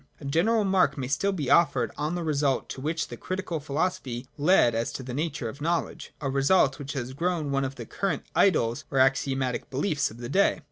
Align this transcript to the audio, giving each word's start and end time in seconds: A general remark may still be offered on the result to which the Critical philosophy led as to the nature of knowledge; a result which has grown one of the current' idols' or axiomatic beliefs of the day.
A 0.19 0.25
general 0.25 0.57
remark 0.63 0.97
may 0.97 1.07
still 1.07 1.31
be 1.31 1.51
offered 1.51 1.91
on 1.95 2.15
the 2.15 2.23
result 2.23 2.69
to 2.69 2.81
which 2.81 3.09
the 3.09 3.17
Critical 3.17 3.59
philosophy 3.59 4.25
led 4.35 4.73
as 4.73 4.91
to 4.93 5.03
the 5.03 5.13
nature 5.13 5.47
of 5.47 5.61
knowledge; 5.61 6.11
a 6.19 6.27
result 6.27 6.79
which 6.79 6.93
has 6.93 7.13
grown 7.13 7.51
one 7.51 7.63
of 7.63 7.75
the 7.75 7.85
current' 7.85 8.23
idols' 8.45 8.83
or 8.89 8.97
axiomatic 8.97 9.69
beliefs 9.69 10.09
of 10.09 10.17
the 10.17 10.27
day. 10.27 10.59